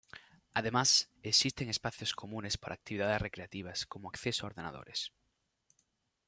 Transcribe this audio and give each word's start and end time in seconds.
Además, 0.55 1.11
existen 1.21 1.69
espacios 1.69 2.15
comunes 2.15 2.57
para 2.57 2.73
actividades 2.73 3.21
recreativas 3.21 3.85
como 3.85 4.09
acceso 4.09 4.47
a 4.47 4.47
ordenadores. 4.47 5.11